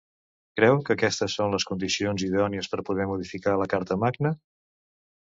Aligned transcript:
Creu 0.59 0.77
que 0.85 0.93
aquestes 0.93 1.33
són 1.39 1.51
les 1.55 1.65
condicions 1.71 2.25
idònies 2.27 2.69
per 2.71 2.79
poder 2.87 3.05
modificar 3.11 3.53
la 3.63 3.67
carta 3.75 3.99
magna? 4.05 4.33